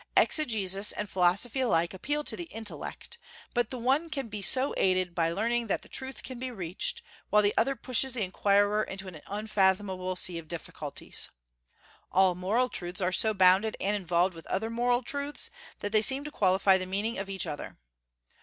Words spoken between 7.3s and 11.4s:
the other pushes the inquirer into an unfathomable sea of difficulties.